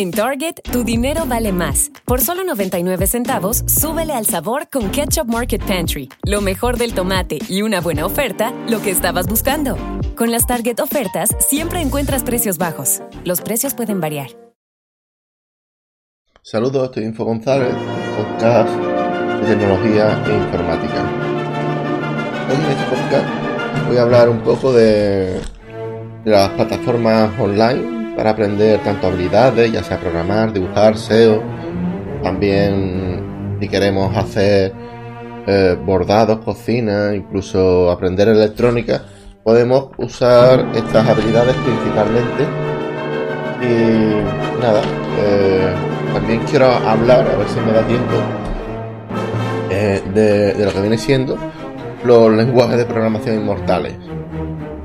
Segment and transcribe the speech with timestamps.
[0.00, 1.90] En Target, tu dinero vale más.
[2.06, 6.08] Por solo 99 centavos, súbele al sabor con Ketchup Market Pantry.
[6.22, 9.76] Lo mejor del tomate y una buena oferta, lo que estabas buscando.
[10.16, 13.02] Con las Target ofertas, siempre encuentras precios bajos.
[13.26, 14.30] Los precios pueden variar.
[16.40, 17.74] Saludos, estoy Info González,
[18.16, 18.70] podcast
[19.42, 21.04] de tecnología e informática.
[22.48, 25.42] Hoy en este podcast voy a hablar un poco de,
[26.24, 31.42] las plataformas online para aprender tanto habilidades, ya sea programar, dibujar, SEO,
[32.22, 34.72] también si queremos hacer
[35.46, 39.02] eh, bordados, cocina, incluso aprender electrónica,
[39.42, 42.44] podemos usar estas habilidades principalmente.
[43.62, 44.82] Y nada,
[45.18, 45.74] eh,
[46.14, 48.14] también quiero hablar, a ver si me da tiempo,
[49.70, 51.36] eh, de lo que viene siendo
[52.04, 53.94] los lenguajes de programación inmortales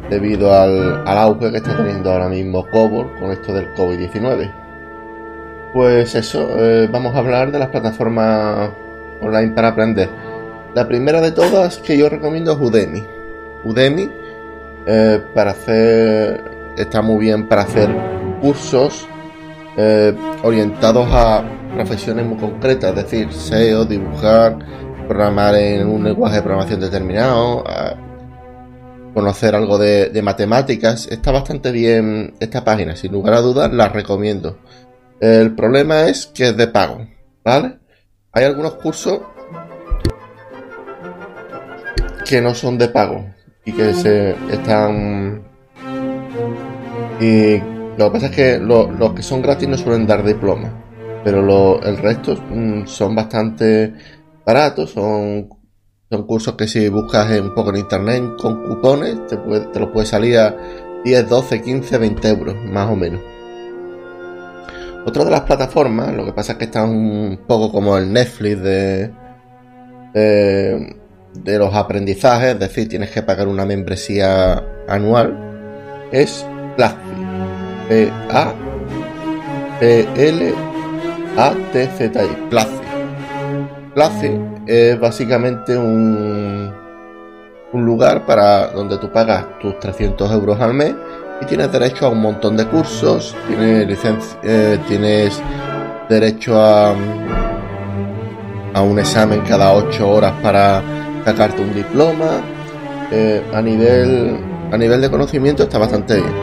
[0.10, 4.52] debido al, auge que está teniendo ahora mismo COBOL con esto del COVID-19.
[5.74, 8.70] Pues eso, eh, vamos a hablar de las plataformas
[9.22, 10.10] online para aprender.
[10.74, 13.04] La primera de todas que yo recomiendo es Udemy.
[13.64, 14.10] Udemy
[14.86, 16.44] eh, para hacer
[16.78, 17.90] está muy bien para hacer
[18.42, 19.08] cursos
[19.78, 24.58] eh, orientados a profesiones muy concretas, es decir, SEO, dibujar,
[25.08, 27.64] programar en un lenguaje de programación determinado,
[29.16, 34.60] conocer algo de, matemáticas, está bastante bien esta página, sin lugar a dudas la recomiendo.
[35.22, 37.08] El problema es que es de pago,
[37.42, 37.80] ¿vale?
[38.34, 39.22] Hay algunos cursos
[42.28, 43.26] que no son de pago
[43.64, 45.42] y que se están...
[47.22, 47.58] Y
[47.98, 50.70] lo que pasa es que los que son gratis no suelen dar diploma,
[51.24, 53.94] pero el resto mm, son bastante
[54.46, 55.48] baratos, son
[56.10, 59.90] son cursos que si buscas un poco en internet con cupones, te, puede, te los
[59.90, 60.56] puede salir a
[61.04, 63.22] 10, 12, 15, 20 euros, más o menos.
[65.06, 68.62] Otra de las plataformas, lo que pasa es que están un poco como el Netflix
[68.62, 69.12] de,
[70.14, 75.38] de, los aprendizajes, es decir, tienes que pagar una membresía anual,
[76.12, 76.98] es Platzi.
[77.88, 78.50] P-A-P-L-A-T-Z-I.
[82.50, 82.82] Platzi.
[83.94, 86.72] Platzi es básicamente un,
[87.74, 90.96] un lugar para donde tú pagas tus 300 euros al mes
[91.42, 94.00] y tienes derecho a un montón de cursos, tienes,
[94.44, 95.42] eh, tienes
[96.10, 96.96] derecho a,
[98.74, 100.82] a un examen cada 8 horas para
[101.26, 102.42] sacarte un diploma.
[103.12, 104.38] Eh, a, nivel,
[104.72, 106.34] a nivel de conocimiento está bastante bien.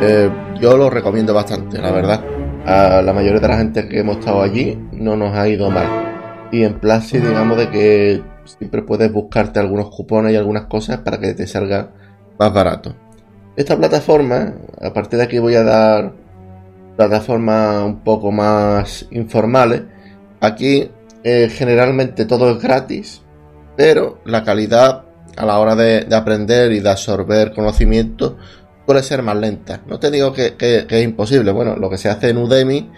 [0.00, 0.30] Eh,
[0.60, 2.20] yo lo recomiendo bastante, la verdad.
[2.66, 6.07] A la mayoría de la gente que hemos estado allí no nos ha ido mal.
[6.50, 11.18] Y en Plazi, digamos, de que siempre puedes buscarte algunos cupones y algunas cosas para
[11.18, 11.90] que te salga
[12.38, 12.94] más barato.
[13.56, 16.12] Esta plataforma, a partir de aquí voy a dar
[16.96, 19.82] plataformas un poco más informales.
[20.40, 20.90] Aquí
[21.24, 23.22] eh, generalmente todo es gratis,
[23.76, 25.04] pero la calidad
[25.36, 28.36] a la hora de, aprender y de absorber conocimiento
[28.86, 29.82] puede ser más lenta.
[29.86, 31.52] No te digo que, es imposible.
[31.52, 32.90] Bueno, lo que se hace en Udemy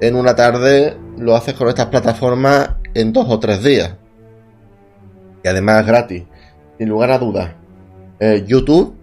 [0.00, 3.96] en una tarde lo haces con estas plataformas en dos o tres días.
[5.44, 6.24] Y además gratis.
[6.78, 7.52] Sin lugar a dudas.
[8.18, 8.94] Eh, YouTube.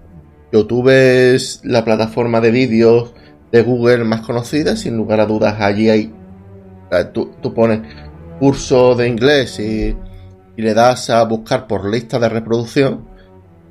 [0.51, 3.13] YouTube es la plataforma de vídeos
[3.51, 4.75] de Google más conocida.
[4.75, 6.13] Sin lugar a dudas, allí hay.
[6.91, 7.81] Eh, tú, pones
[8.39, 9.95] curso de inglés y,
[10.55, 13.07] y le das a buscar por lista de reproducción.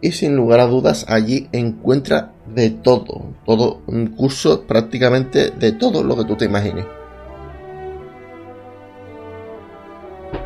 [0.01, 3.33] Y sin lugar a dudas, allí encuentra de todo.
[3.47, 6.85] Todo un curso prácticamente de todo lo que tú te imagines.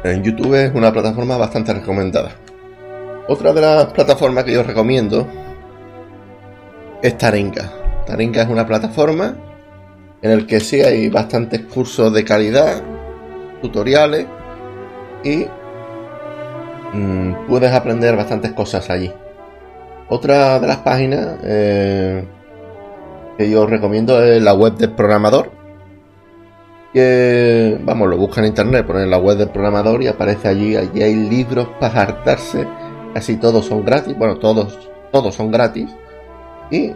[0.03, 2.31] En YouTube es una plataforma bastante recomendada.
[3.28, 5.27] Otra de las plataformas que yo recomiendo
[7.03, 7.71] es Taringa.
[8.06, 9.37] Taringa es una plataforma
[10.22, 12.83] en el que sí hay bastantes cursos de calidad,
[13.61, 14.27] tutoriales
[15.22, 15.47] y
[16.94, 19.12] mm, puedes aprender bastantes cosas allí.
[20.09, 22.25] Otra de las páginas eh,
[23.37, 25.59] que yo recomiendo es la web del programador,
[26.93, 30.76] que, vamos, lo busca en internet, pone en la web del programador y aparece allí,
[30.76, 32.67] allí hay libros para hartarse,
[33.14, 35.91] casi todos son gratis, bueno, todos, todos son gratis
[36.70, 36.93] y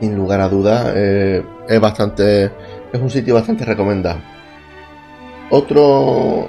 [0.00, 2.50] sin lugar a dudas eh, es bastante,
[2.92, 4.18] es un sitio bastante recomendado.
[5.50, 6.48] Otro,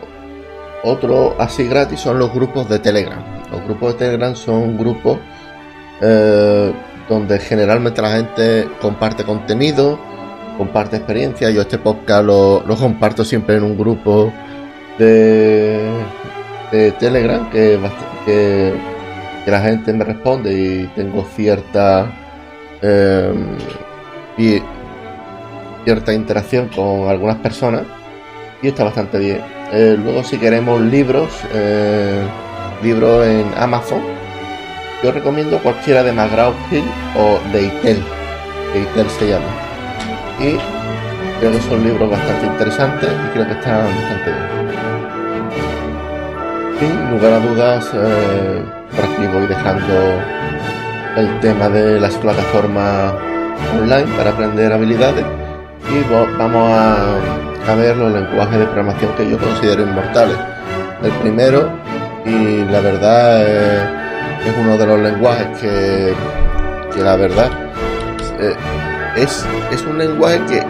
[0.84, 3.22] otro así gratis son los grupos de Telegram.
[3.52, 5.20] Los grupos de Telegram son grupos
[6.02, 6.74] eh,
[7.08, 10.00] donde generalmente la gente comparte contenido,
[10.58, 11.50] comparte experiencia.
[11.50, 14.32] Yo este podcast lo, comparto siempre en un grupo
[14.98, 15.92] de,
[17.00, 17.80] Telegram que,
[19.46, 22.12] la gente me responde y tengo cierta...
[22.82, 23.58] Em,
[25.86, 27.84] cierta interacción con algunas personas
[28.62, 29.42] y está bastante bien.
[29.72, 32.22] Eh, luego si queremos libros, eh,
[32.82, 34.02] libros en Amazon,
[35.04, 36.86] yo recomiendo cualquiera de McGraw-Hill
[37.18, 38.04] o de Itel,
[38.76, 39.73] Itel se llama.
[40.40, 40.58] Y
[41.40, 44.64] creo que son libros bastante interesantes y creo que están bastante bien.
[46.80, 48.64] Sin lugar a dudas, eh,
[48.96, 49.94] por aquí voy dejando
[51.16, 53.14] el tema de las plataformas
[53.80, 55.26] online para aprender habilidades
[55.90, 56.04] y
[56.38, 60.38] vamos a, ver los lenguajes de programación que yo considero inmortales.
[61.04, 61.70] El primero,
[62.26, 63.84] y la verdad es,
[64.60, 66.14] uno de los lenguajes que,
[66.94, 67.50] que la verdad
[68.40, 68.56] eh,
[69.16, 69.46] es,
[69.88, 70.64] un lenguaje que,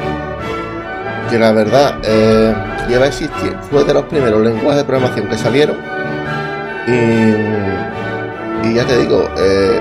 [1.30, 2.54] que la verdad eh,
[2.88, 3.56] lleva a existir.
[3.70, 5.78] Fue de los primeros lenguajes de programación que salieron.
[6.88, 9.80] Y, ya te digo, eh,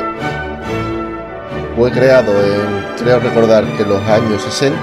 [1.76, 4.76] fue creado en, creo recordar que en los años 60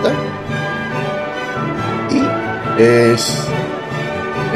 [2.09, 3.37] y es,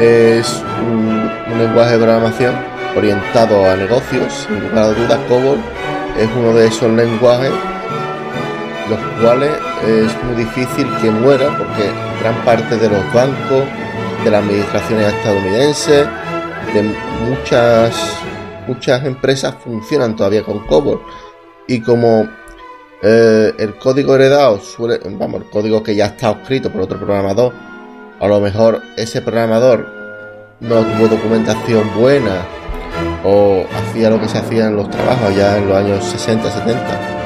[0.00, 2.54] es un, lenguaje de programación
[2.96, 5.58] orientado a negocios, sin lugar a dudas COBOL
[6.18, 7.52] es uno de esos lenguajes
[8.88, 9.50] los cuales
[9.86, 11.90] es muy difícil que muera porque
[12.20, 13.64] gran parte de los bancos,
[14.24, 16.06] de las administraciones estadounidenses,
[16.74, 16.94] de
[17.28, 17.94] muchas
[18.66, 21.00] muchas empresas funcionan todavía con COBOL.
[21.66, 22.28] Y como
[23.02, 27.52] eh, el código heredado suele, vamos, el código que ya está escrito por otro programador,
[28.20, 29.86] a lo mejor ese programador
[30.60, 32.46] no tuvo documentación buena
[33.24, 37.23] o hacía lo que se hacía en los trabajos ya en los años 60, 70,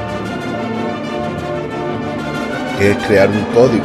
[2.79, 3.83] que es crear un código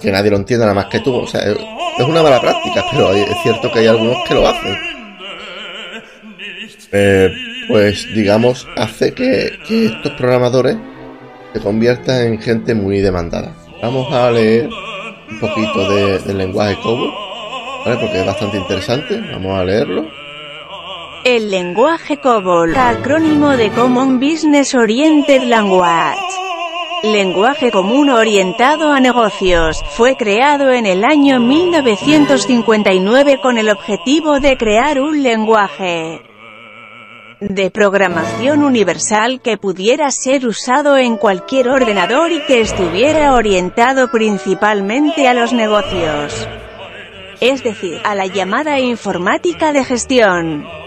[0.00, 1.14] que nadie lo entienda nada más que tú.
[1.14, 4.76] O sea, es una mala práctica, pero es cierto que hay algunos que lo hacen.
[6.92, 7.32] Eh,
[7.68, 10.76] pues digamos, hace que, estos programadores
[11.52, 13.54] se conviertan en gente muy demandada.
[13.82, 14.68] Vamos a leer
[15.30, 15.88] un poquito
[16.26, 17.12] del lenguaje COBOL,
[17.84, 19.20] porque es bastante interesante.
[19.32, 20.04] Vamos a leerlo.
[21.24, 26.39] El lenguaje COBOL, acrónimo de Common Business Oriented Language.
[27.02, 34.58] Lenguaje común orientado a negocios, fue creado en el año 1959 con el objetivo de
[34.58, 36.20] crear un lenguaje
[37.40, 45.26] de programación universal que pudiera ser usado en cualquier ordenador y que estuviera orientado principalmente
[45.26, 46.46] a los negocios.
[47.40, 50.79] Es decir, a la llamada informática de gestión.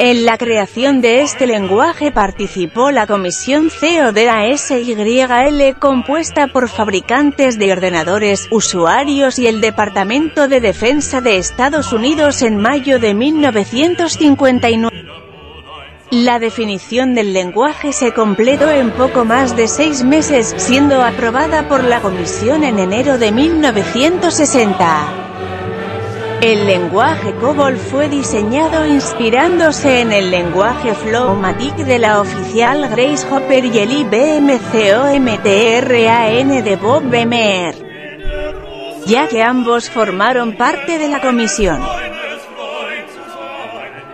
[0.00, 8.46] En la creación de este lenguaje participó la Comisión CODASYL compuesta por fabricantes de ordenadores,
[8.52, 15.04] usuarios y el Departamento de Defensa de Estados Unidos en mayo de 1959.
[16.12, 21.82] La definición del lenguaje se completó en poco más de seis meses, siendo aprobada por
[21.82, 25.26] la Comisión en enero de 1960.
[26.40, 33.64] El lenguaje COBOL fue diseñado inspirándose en el lenguaje Flowmatic de la oficial Grace Hopper
[33.64, 37.74] y el IBM COMTRAN de Bob Bemer,
[39.04, 41.97] ya que ambos formaron parte de la comisión.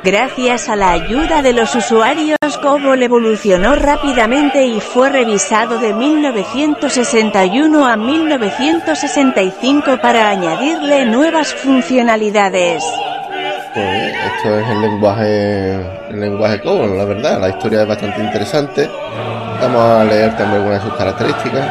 [0.05, 7.87] Gracias a la ayuda de los usuarios, COBOL evolucionó rápidamente y fue revisado de 1961
[7.87, 12.85] a 1965 para añadirle nuevas funcionalidades.
[13.73, 15.73] Pues esto es el lenguaje,
[16.11, 17.40] el lenguaje COBOL, la verdad.
[17.40, 18.90] La historia es bastante interesante.
[19.59, 21.67] Vamos a leer también algunas de sus características.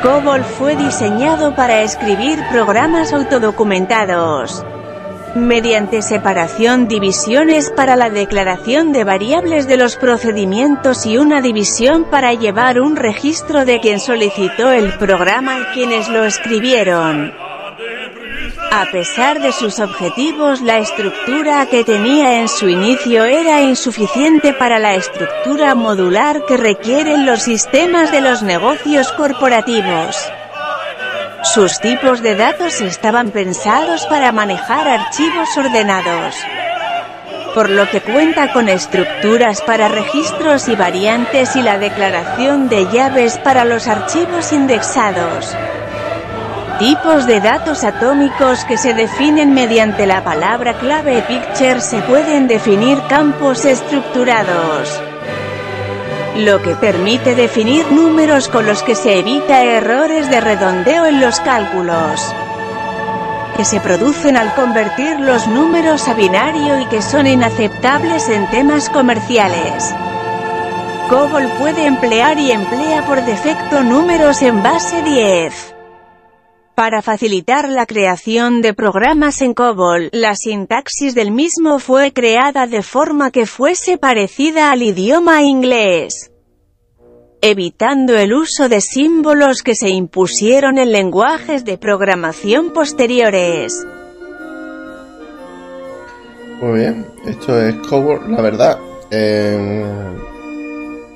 [0.00, 4.64] COBOL fue diseñado para escribir programas autodocumentados
[5.46, 12.34] mediante separación divisiones para la declaración de variables de los procedimientos y una división para
[12.34, 17.32] llevar un registro de quien solicitó el programa y quienes lo escribieron.
[18.70, 24.78] A pesar de sus objetivos la estructura que tenía en su inicio era insuficiente para
[24.78, 30.16] la estructura modular que requieren los sistemas de los negocios corporativos.
[31.44, 36.34] Sus tipos de datos estaban pensados para manejar archivos ordenados,
[37.54, 43.38] por lo que cuenta con estructuras para registros y variantes y la declaración de llaves
[43.38, 45.56] para los archivos indexados.
[46.80, 52.98] Tipos de datos atómicos que se definen mediante la palabra clave picture se pueden definir
[53.08, 55.00] campos estructurados
[56.38, 61.40] lo que permite definir números con los que se evita errores de redondeo en los
[61.40, 62.34] cálculos
[63.56, 68.88] que se producen al convertir los números a binario y que son inaceptables en temas
[68.88, 69.92] comerciales.
[71.08, 75.77] COBOL puede emplear y emplea por defecto números en base 10.
[76.78, 82.84] Para facilitar la creación de programas en COBOL, la sintaxis del mismo fue creada de
[82.84, 86.30] forma que fuese parecida al idioma inglés,
[87.40, 93.84] evitando el uso de símbolos que se impusieron en lenguajes de programación posteriores.
[96.62, 98.78] Muy bien, esto es COBOL, la verdad.
[99.10, 100.16] Eh,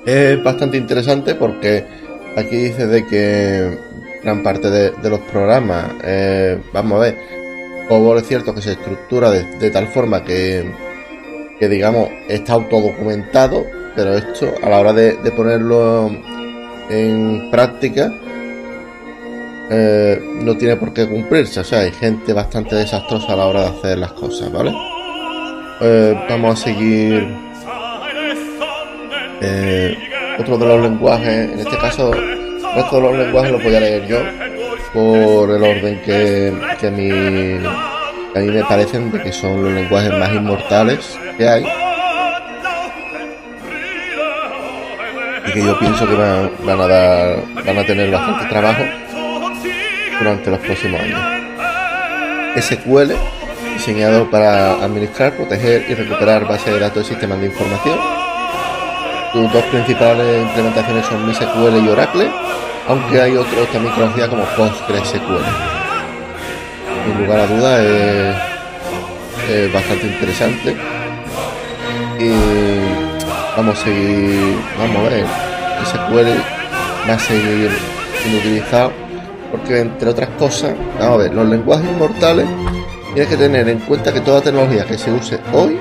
[0.05, 1.85] es bastante interesante porque
[2.35, 3.92] aquí dice de que
[4.23, 7.17] gran parte de, los programas, eh, vamos a ver,
[7.89, 10.63] COBOL es cierto que se estructura de, tal forma que,
[11.59, 13.65] que, digamos, está autodocumentado,
[13.95, 16.09] pero esto a la hora de, ponerlo
[16.89, 18.11] en práctica
[19.69, 23.61] eh, no tiene por qué cumplirse, o sea, hay gente bastante desastrosa a la hora
[23.61, 24.73] de hacer las cosas, ¿vale?
[25.81, 27.27] Eh, vamos a seguir
[30.39, 32.11] otro de los lenguajes, en este caso,
[32.73, 34.17] el resto de los lenguajes los voy a leer yo
[34.93, 39.73] por el orden que, que, a, mí, a mí me parecen de que son los
[39.73, 41.65] lenguajes más inmortales que hay.
[45.45, 48.83] Y que yo pienso que van, van a dar, van a tener bastante trabajo
[50.17, 51.19] durante los próximos años.
[52.59, 53.13] SQL,
[53.75, 58.22] diseñado para administrar, proteger y recuperar bases de datos y sistemas de información
[59.33, 62.29] sus dos principales implementaciones son MySQL y Oracle,
[62.87, 65.43] aunque hay otros también conocidas como PostgreSQL.
[67.03, 67.79] Sin lugar a dudas
[69.49, 70.77] es, bastante interesante
[72.19, 72.31] y
[73.57, 75.25] vamos a seguir, vamos a ver,
[75.83, 77.71] SQL va a seguir
[78.21, 78.91] siendo utilizado
[79.51, 82.45] porque entre otras cosas, vamos a ver, los lenguajes inmortales
[83.13, 85.79] tienes que tener en cuenta que toda tecnología que se use hoy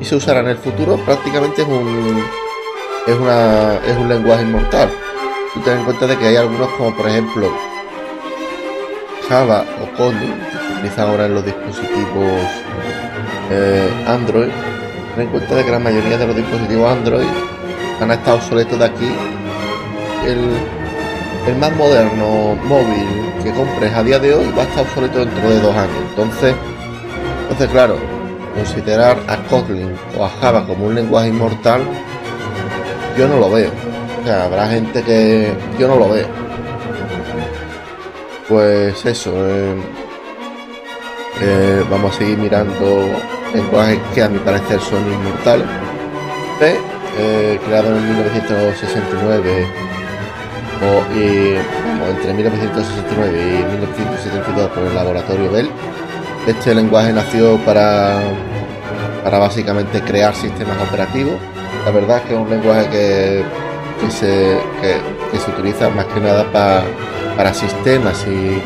[0.00, 2.22] y se usará en el futuro prácticamente es un
[3.10, 4.88] es, una, es un lenguaje inmortal.
[5.52, 7.52] Tú ten en cuenta de que hay algunos como por ejemplo
[9.28, 12.42] Java o Kotlin que se utilizan ahora en los dispositivos
[13.50, 14.50] eh, Android.
[15.14, 17.26] Ten en cuenta de que la mayoría de los dispositivos Android
[18.00, 19.12] han estado obsoletos de aquí.
[20.24, 20.50] El,
[21.48, 25.50] el más moderno móvil que compres a día de hoy va a estar obsoleto dentro
[25.50, 25.96] de dos años.
[26.10, 26.54] Entonces,
[27.42, 27.96] entonces claro,
[28.54, 31.82] considerar a Kotlin o a Java como un lenguaje inmortal
[33.16, 33.70] yo no lo veo.
[34.20, 36.26] O sea, habrá gente que yo no lo veo.
[38.48, 39.74] Pues eso, eh,
[41.40, 43.06] eh, vamos a seguir mirando
[43.54, 45.66] lenguajes que a mi parecer son inmortales.
[46.58, 46.76] C,
[47.18, 49.66] eh, creado en 1969
[50.82, 51.56] o, y,
[52.10, 55.70] entre 1969 y 1972 por el laboratorio Bell.
[56.46, 58.20] Este lenguaje nació para,
[59.22, 61.38] para básicamente crear sistemas operativos
[61.84, 64.58] la verdad es que es un lenguaje que, se,
[65.30, 68.60] que, se utiliza más que nada para sistemas y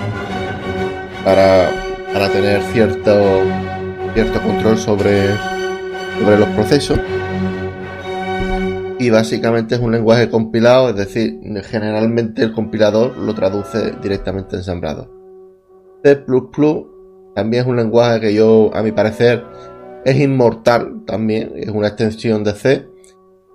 [1.25, 1.71] para,
[2.13, 3.43] para tener cierto,
[4.15, 5.29] cierto control sobre,
[6.19, 6.99] sobre los procesos.
[8.99, 15.11] Y básicamente es un lenguaje compilado, es decir, generalmente el compilador lo traduce directamente ensamblado.
[16.03, 16.25] C
[17.35, 19.45] también es un lenguaje que yo, a mi parecer,
[20.05, 22.95] es inmortal también, es una extensión de C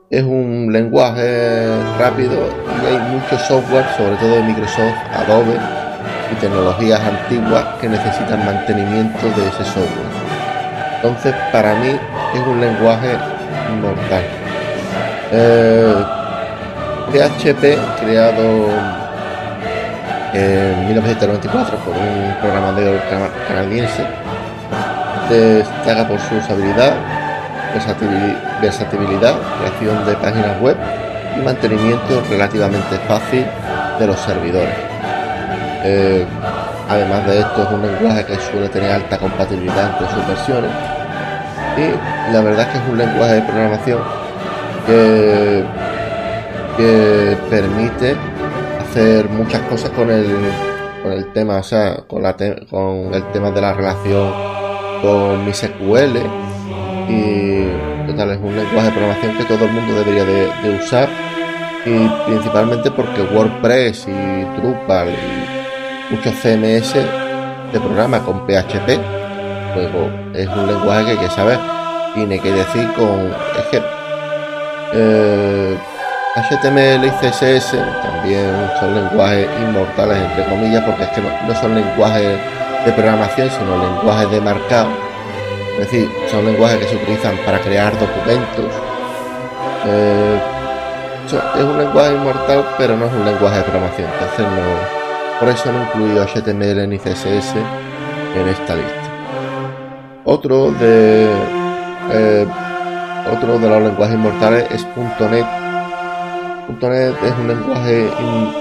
[0.10, 1.68] es un lenguaje
[2.00, 2.50] rápido
[2.82, 5.56] y hay mucho software, sobre todo de Microsoft, Adobe
[6.32, 10.10] y tecnologías antiguas que necesitan mantenimiento de ese software.
[10.96, 11.90] Entonces, para mí
[12.34, 13.18] es un lenguaje
[13.72, 14.24] inmortal.
[17.12, 18.68] PHP, eh, creado
[20.34, 23.00] en 1994 por un programador
[23.48, 24.04] canadiense,
[25.36, 26.94] destaca por su usabilidad,
[28.62, 30.78] versatilidad, creación de páginas web
[31.38, 33.46] y mantenimiento relativamente fácil
[34.00, 34.76] de los servidores.
[35.84, 36.26] Eh,
[36.90, 40.72] además de esto es un lenguaje que suele tener alta compatibilidad entre sus versiones
[41.78, 44.00] y la verdad es que es un lenguaje de programación
[44.86, 45.66] que,
[47.50, 48.16] permite
[48.82, 50.34] hacer muchas cosas con el,
[51.04, 54.59] con el tema, o sea, con, la con el tema de la relación
[55.02, 56.18] con mi SQL
[57.08, 57.66] y
[58.08, 61.10] total es un lenguaje de programación que todo el mundo debería de, usar
[61.86, 69.00] y principalmente porque WordPress y Drupal y muchos CMS de programa con PHP
[69.76, 71.60] luego es un lenguaje que hay que saber
[72.14, 73.82] tiene que decir con es que
[76.36, 82.40] HTML y CSS también son lenguajes inmortales entre comillas porque es que no son lenguajes
[82.86, 85.10] de programación sino lenguajes de marcado
[85.80, 88.66] es decir, son lenguajes que se utilizan para crear documentos.
[89.86, 90.40] Eh,
[91.56, 94.10] es un lenguaje inmortal, pero no es un lenguaje de programación.
[94.12, 97.56] Entonces no, por eso no incluido HTML ni CSS
[98.36, 99.10] en esta lista.
[100.26, 101.32] Otro de
[102.12, 102.48] eh,
[103.32, 105.46] otro de los lenguajes inmortales es .NET.
[106.82, 108.10] .NET es un lenguaje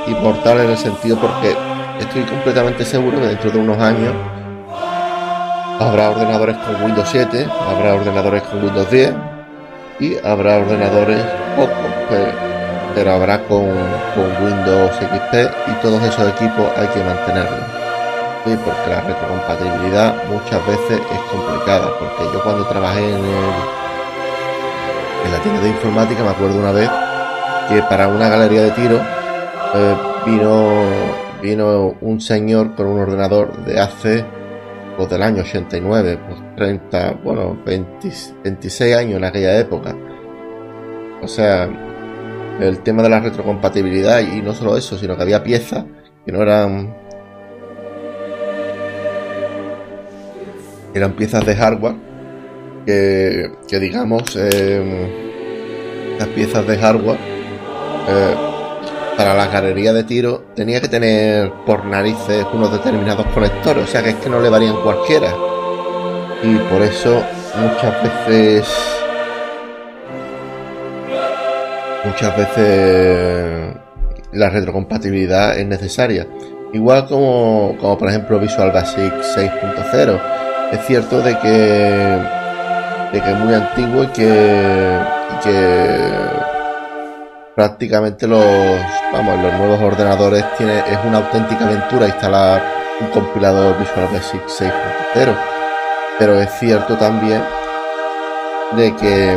[0.06, 1.56] inmortal en el sentido porque
[2.00, 4.14] estoy completamente seguro que dentro de unos años
[5.80, 9.14] habrá ordenadores con Windows 7, habrá ordenadores con Windows 10
[10.00, 11.22] y habrá ordenadores
[11.56, 11.76] pocos,
[12.94, 13.66] pero, habrá con,
[14.42, 15.34] Windows XP
[15.68, 17.60] y todos esos equipos hay que mantenerlos.
[18.46, 23.24] y porque la retrocompatibilidad muchas veces es complicada, porque yo cuando trabajé en,
[25.24, 26.90] en la tienda de informática me acuerdo una vez
[27.68, 28.98] que para una galería de tiro
[29.74, 30.72] eh, vino,
[31.42, 34.24] vino un señor con un ordenador de hace
[34.96, 39.94] pues, del año 89, pues 30, bueno, 26 años en aquella época.
[41.22, 41.68] O sea,
[42.60, 45.84] el tema de la retrocompatibilidad y no solo eso, sino que había piezas
[46.24, 46.94] que no eran
[50.94, 51.94] eran piezas de hardware
[52.84, 57.18] que, que digamos eh, las piezas de hardware
[58.08, 58.47] eh,
[59.18, 64.00] para la galería de tiro tenía que tener por narices unos determinados conectores, o sea
[64.00, 65.34] que es que no le varían cualquiera.
[66.40, 67.20] Y por eso
[67.56, 68.68] muchas veces
[72.04, 73.74] muchas veces
[74.30, 76.28] la retrocompatibilidad es necesaria.
[76.72, 80.20] Igual como, como por ejemplo Visual Basic 6.0.
[80.70, 81.48] Es cierto de que,
[83.12, 85.00] de que es muy antiguo y que
[87.58, 88.44] prácticamente los,
[89.12, 92.62] vamos, los nuevos ordenadores tiene, es una auténtica aventura instalar
[93.00, 95.36] un compilador Visual Basic 6.0.
[96.20, 97.42] Pero es cierto también
[98.76, 99.36] de que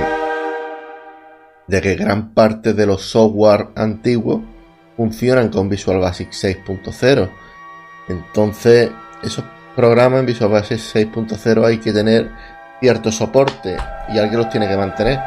[1.66, 4.42] de que gran parte de los software antiguos
[4.96, 7.28] funcionan con Visual Basic 6.0.
[8.08, 8.92] Entonces,
[9.24, 9.44] esos
[9.76, 12.30] programas en Visual Basic 6.0 hay que tener
[12.80, 13.78] cierto soporte
[14.10, 15.20] y alguien los tiene que mantener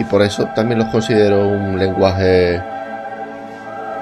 [0.00, 2.60] y por eso también los considero un lenguaje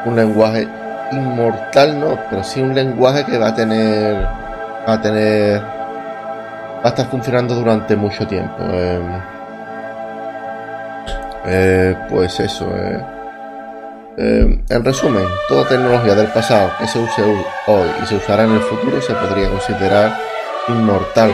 [0.07, 0.69] un lenguaje
[1.11, 4.25] inmortal no pero sí un lenguaje que va a tener
[4.89, 8.63] va a tener va a estar funcionando durante mucho tiempo.
[8.63, 9.21] Em,
[11.47, 13.05] eh, pues eso eh.
[14.19, 17.23] em, en resumen toda tecnología del pasado que se use
[17.67, 20.17] hoy y se usará en el futuro se podría considerar
[20.69, 21.33] inmortal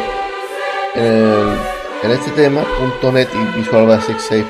[2.05, 2.61] en este tema,
[3.03, 4.45] .NET y Visual Basic 6.0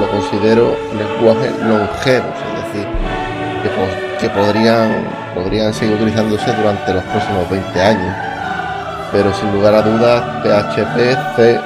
[0.00, 2.88] lo considero lenguaje longevos, es decir,
[4.18, 8.16] que, podrían, podrían seguir utilizándose durante los próximos 20 años.
[9.12, 11.60] Pero sin lugar a dudas, PHP, C,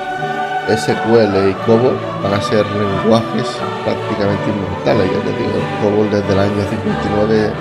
[0.76, 3.46] SQL y COBOL van a ser lenguajes
[3.85, 5.08] prácticamente inmortales.
[5.12, 7.52] Ya te digo, COBOL desde el año 59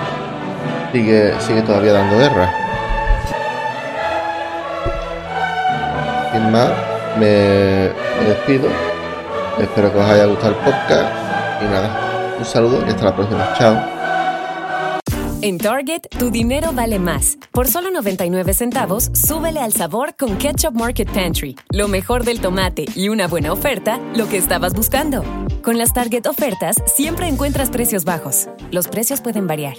[0.92, 2.52] sigue, sigue todavía dando guerra.
[6.32, 7.90] Sin más, me,
[8.26, 8.68] despido.
[9.58, 11.62] Espero que os haya gustado el podcast.
[11.62, 13.54] Y nada, un saludo y hasta la próxima.
[13.58, 14.02] Chao.
[15.42, 17.36] En Target, tu dinero vale más.
[17.50, 21.56] Por solo 99 centavos, súbele al sabor con Ketchup Market Pantry.
[21.70, 25.24] Lo mejor del tomate y una buena oferta, lo que estabas buscando.
[25.62, 28.48] Con las Target ofertas, siempre encuentras precios bajos.
[28.70, 29.78] Los precios pueden variar.